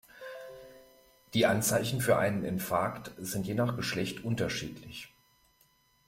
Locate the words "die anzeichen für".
1.35-2.17